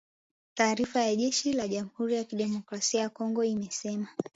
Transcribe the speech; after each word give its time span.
Taarifa 0.53 1.01
ya 1.01 1.15
jeshi 1.15 1.53
la 1.53 1.67
Jamuhuri 1.67 2.15
ya 2.15 2.23
Kidemokrasia 2.23 3.01
ya 3.01 3.09
Kongo 3.09 3.43
imesema 3.43 4.07